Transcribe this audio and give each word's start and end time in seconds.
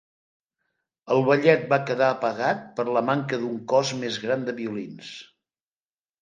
El 1.15 1.19
ballet 1.27 1.67
va 1.73 1.77
quedar 1.89 2.07
apagat 2.13 2.63
per 2.79 2.87
la 2.95 3.05
manca 3.11 3.39
d'un 3.45 3.61
c 3.75 3.79
os 3.81 3.93
més 4.05 4.19
gran 4.25 4.49
de 4.49 4.57
violins. 4.63 5.13